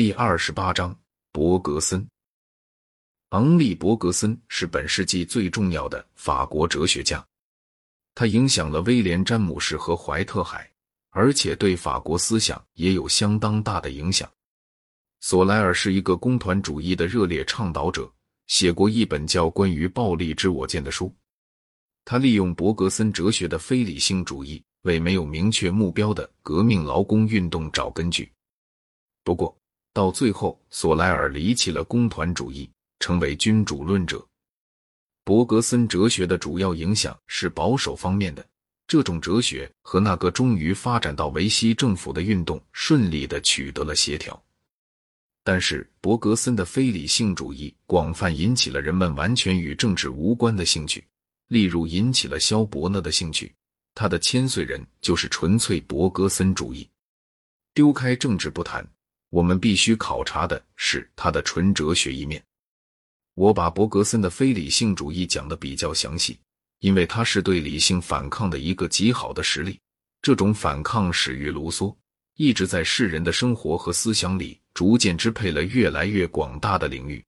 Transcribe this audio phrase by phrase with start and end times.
[0.00, 0.98] 第二十八章，
[1.30, 2.08] 伯格森。
[3.32, 7.22] 昂利·伯格森是本世纪最重要的法国哲学家，
[8.14, 10.66] 他影响了威廉·詹姆士和怀特海，
[11.10, 14.26] 而且对法国思想也有相当大的影响。
[15.20, 18.10] 索莱尔是一个工团主义的热烈倡导者，
[18.46, 21.14] 写过一本叫《关于暴力之我见》的书。
[22.06, 28.32] 他利用伯格森哲学的非理性主义，为没有明确目标的革命劳工运动找根据。
[29.22, 29.54] 不过，
[29.92, 34.24] 到最后，索莱尔离弃了工团主义，成为君主论者。
[35.24, 38.46] 伯格森哲学的主要影响是保守方面的，
[38.86, 44.40] 这种哲学和那个终于发展到维希政府的运动顺利的取得了协调。
[45.42, 51.04] 但是，伯格森的非理性主义广泛引起了人们完全与政治无关的兴趣，
[51.48, 53.52] 例如引起了萧伯纳的兴趣。
[53.94, 56.88] 他的千岁人就是纯粹伯格森主义。
[57.74, 58.86] 丢开政治不谈，
[59.30, 62.40] 我们必须考察的是他的纯哲学一面。
[63.34, 66.38] 我把伯格森的非理性主义讲得比较详细，
[66.80, 69.80] 因为他是对理性反抗的一个极好的实例。
[70.20, 71.96] 这种反抗始于卢梭。
[72.36, 77.22] 一直在世人的生活和思想里逐渐支配了越来越广大的领域。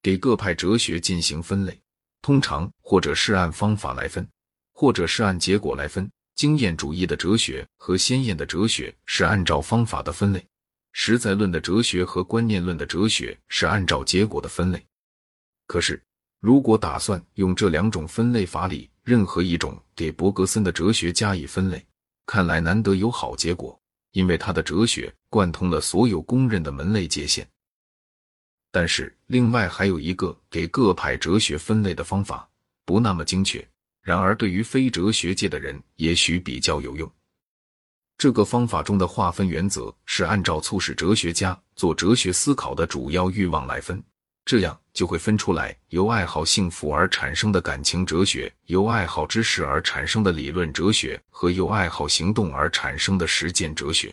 [0.00, 1.76] 给各派哲学进行分类，
[2.22, 4.24] 通常或者是按方法来分，
[4.72, 6.08] 或者是按结果来分。
[6.36, 10.46] 经验主义的哲学和先验的哲学是按照方法的分类，
[10.92, 14.84] 实在论的哲学和观念论的哲学是按照结果的分类。
[15.66, 16.02] 可是，
[16.40, 21.84] 如果打算用这两种分类法里任何一种给伯格森的哲学加以分类，
[22.26, 23.78] 看来难得有好结果。
[24.12, 27.46] 因为他的哲学贯通了所有公认的门类界限，
[28.72, 32.48] 但是另外还有一个给各派哲学分类的方法，
[32.86, 33.68] 不那么精确，
[34.02, 37.12] 然而对于非哲学界的人也许比较有用。
[38.18, 44.02] 这个方法中的划分原则是按照促使哲学家做哲学思考的主要欲望来分。
[44.44, 54.12] 这样就会分出来由爱好幸福而产生的感情哲学，由爱好知识而产生的理论哲学，和由爱好行动而产生的实践哲学。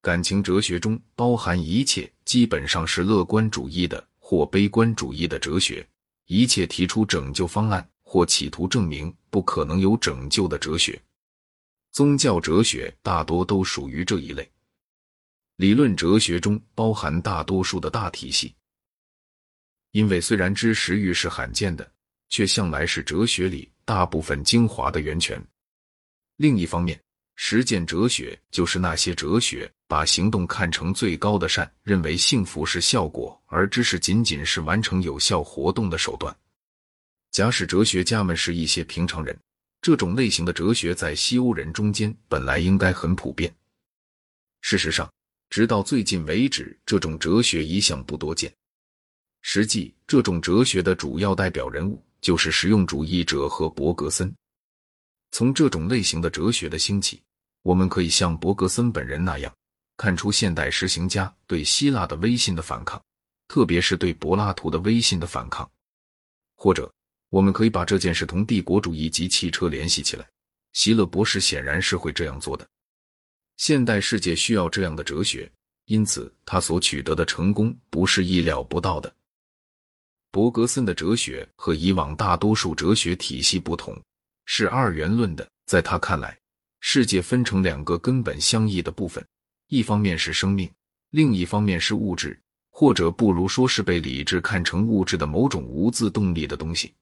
[0.00, 5.86] 感情哲学中包含一切基本上是乐观主义的或悲观主义的哲学，
[6.26, 11.00] 一切提出拯救方案或企图证明不可能有拯救的哲学。
[11.92, 14.50] 宗教哲学大多都属于这一类。
[15.56, 18.54] 理论哲学中包含大多数的大体系。
[19.90, 21.88] 因为虽然知识欲是罕见的，
[22.30, 25.40] 却向来是哲学里大部分精华的源泉。
[26.36, 26.98] 另一方面，
[27.36, 36.34] 实践哲学就是那些哲学把行动看成最高的善，认为幸福是效果，而知识仅仅是完成有效活动的手段。
[37.30, 39.38] 假使哲学家们是一些平常人，
[39.82, 43.52] 这种类型的哲学在西欧人中间本来应该很普遍。
[44.60, 45.12] 事实上，
[45.50, 48.54] 直到最近为止，这种哲学一向不多见。
[49.40, 54.32] 实际，这种哲学的主要代表人物就是实用主义者和伯格森。
[55.32, 57.20] 从这种类型的哲学的兴起，
[57.62, 59.52] 我们可以像伯格森本人那样，
[59.96, 63.02] 看出现代实行家对希腊的威信的反抗，
[63.48, 65.68] 特别是对柏拉图的威信的反抗。
[66.54, 66.88] 或者，
[67.32, 70.28] 我们可以把这件事同帝国主义及汽车联系起来。
[70.74, 72.68] 席勒博士显然是会这样做的。
[73.56, 75.50] 现代世界需要这样的哲学，
[75.86, 79.10] 因此他所取得的成功不是意料不到的。
[80.30, 83.98] 伯格森的哲学和以往大多数哲学体系不同，
[84.44, 85.48] 是二元论的。
[85.64, 86.38] 在他看来，
[86.80, 89.26] 世界分成两个根本相异的部分，
[89.68, 90.70] 一方面是生命，
[91.08, 92.38] 另一方面是物质，
[92.68, 96.92] 或者不如说是被理智看成物质的某种无自动力的东西。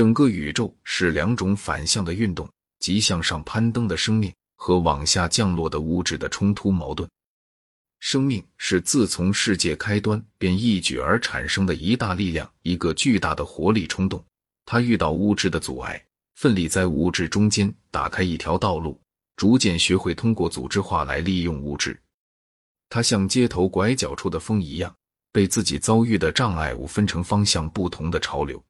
[0.00, 7.06] 整个宇宙是两种反向的运动，即向上攀登的生命和往下降落的物质的冲突矛盾。
[7.98, 14.24] 生命是自从世界开端便一举而产生的一大力量，一个巨大的活力冲动。
[14.64, 16.02] 它遇到物质的阻碍，
[16.34, 18.98] 奋力在物质中间打开一条道路，
[19.36, 22.00] 逐渐学会通过组织化来利用物质。
[22.88, 24.96] 它像街头拐角处的风一样，
[25.30, 28.64] 被自己遭遇的障碍物分成方向不同的潮流。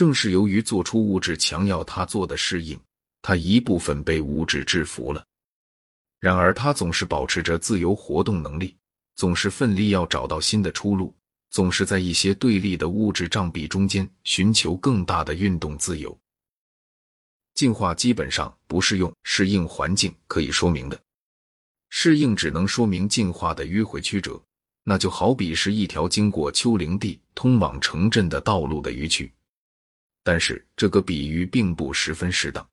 [0.00, 2.80] 正是由于做出物质强要他做的适应，
[3.20, 5.22] 他一部分被物质制服了。
[6.18, 8.74] 然而，他总是保持着自由活动能力，
[9.14, 11.14] 总是奋力要找到新的出路，
[11.50, 16.18] 总是在一些对立的物质障壁中间寻求更大的运动自由。
[17.52, 20.98] 进化基本上不是用适应环境可以说明的，
[21.90, 24.42] 适应只能说明进化的迂回曲折。
[24.82, 29.30] 那就好比是一条经过丘陵地通往城镇的道路的迂曲，
[30.30, 32.64] 但是这个比喻并不十分适当。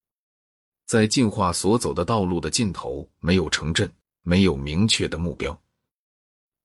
[0.85, 5.59] 在进化所走的道路的尽头，没有城镇，没有明确的目标。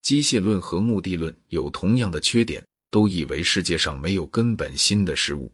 [0.03, 5.51] 机械论和目的论有同样的缺点，都以为世界上没有根本新的事物。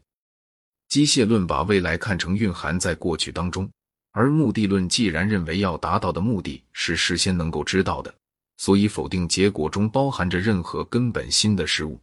[0.89, 3.71] 机械论把未来看成蕴含在过去当中，
[4.11, 8.13] 而目的论既然认为要达到的目的是事先能够知道的，
[8.57, 11.97] 所以否定结果中包含着任何根本新的事物。